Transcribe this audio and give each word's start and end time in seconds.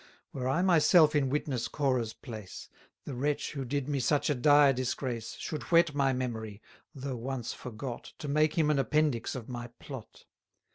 Were 0.33 0.49
I 0.49 0.63
myself 0.63 1.13
in 1.15 1.29
witness 1.29 1.67
Corah's 1.67 2.11
place, 2.13 2.69
The 3.05 3.13
wretch 3.13 3.51
who 3.51 3.63
did 3.63 3.87
me 3.87 3.99
such 3.99 4.31
a 4.31 4.33
dire 4.33 4.73
disgrace, 4.73 5.35
Should 5.37 5.61
whet 5.71 5.93
my 5.93 6.11
memory, 6.11 6.59
though 6.95 7.15
once 7.17 7.53
forgot, 7.53 8.07
670 8.17 8.17
To 8.27 8.33
make 8.33 8.57
him 8.57 8.71
an 8.71 8.79
appendix 8.79 9.35
of 9.35 9.47
my 9.47 9.67
plot. 9.79 10.25